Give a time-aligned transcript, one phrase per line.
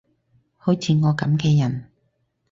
[0.57, 1.91] 好似我噉嘅人